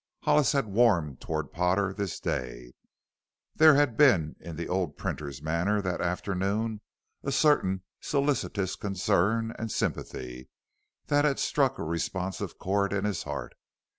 [0.23, 2.73] Hollis had warmed toward Potter this day;
[3.53, 6.81] there had been in the old printer's manner that afternoon
[7.21, 10.49] a certain solicitous concern and sympathy
[11.05, 13.53] that had struck a responsive chord in his heart.